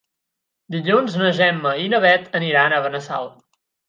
Dilluns 0.75 1.17
na 1.21 1.29
Gemma 1.39 1.73
i 1.81 1.85
na 1.95 1.99
Bet 2.05 2.25
aniran 2.39 2.73
a 2.73 2.81
Benassal. 2.87 3.31